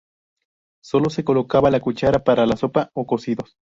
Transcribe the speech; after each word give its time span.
Sólo 0.83 1.11
se 1.11 1.23
colocaba 1.23 1.69
la 1.69 1.79
cuchara 1.79 2.23
para 2.23 2.47
las 2.47 2.61
sopa 2.61 2.89
o 2.95 3.05
cocidos. 3.05 3.55